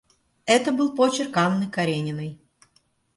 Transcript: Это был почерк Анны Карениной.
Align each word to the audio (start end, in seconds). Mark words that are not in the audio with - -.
Это 0.47 0.71
был 0.71 0.95
почерк 0.95 1.37
Анны 1.37 1.69
Карениной. 1.69 2.39